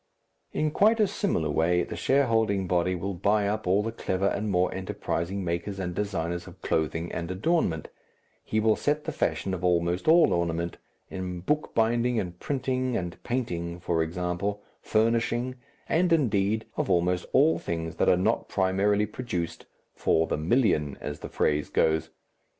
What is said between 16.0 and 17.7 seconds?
indeed of almost all